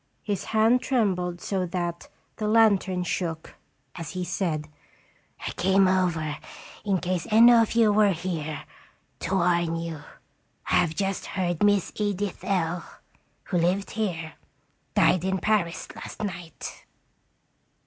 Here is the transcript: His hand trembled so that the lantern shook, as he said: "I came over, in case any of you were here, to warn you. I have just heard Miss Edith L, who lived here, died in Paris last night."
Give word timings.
His 0.23 0.45
hand 0.45 0.81
trembled 0.81 1.39
so 1.41 1.67
that 1.67 2.09
the 2.37 2.47
lantern 2.47 3.03
shook, 3.03 3.53
as 3.93 4.13
he 4.13 4.23
said: 4.23 4.67
"I 5.45 5.51
came 5.51 5.87
over, 5.87 6.37
in 6.83 6.97
case 6.97 7.27
any 7.29 7.53
of 7.53 7.73
you 7.75 7.93
were 7.93 8.09
here, 8.11 8.63
to 9.19 9.35
warn 9.35 9.75
you. 9.75 10.01
I 10.65 10.75
have 10.77 10.95
just 10.95 11.27
heard 11.27 11.61
Miss 11.61 11.91
Edith 11.93 12.43
L, 12.43 12.83
who 13.43 13.59
lived 13.59 13.91
here, 13.91 14.33
died 14.95 15.23
in 15.23 15.37
Paris 15.37 15.87
last 15.95 16.23
night." 16.23 16.85